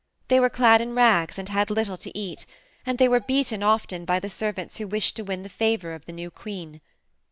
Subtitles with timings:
[0.29, 2.47] They were clad in rags and had little to eat,
[2.87, 6.05] and they were beaten often by the servants who wished to win the favor of
[6.07, 6.81] the new queen.